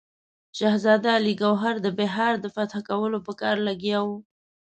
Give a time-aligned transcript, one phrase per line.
[0.57, 4.17] شهزاده علي ګوهر د بیهار د فتح کولو په کار لګیا وو.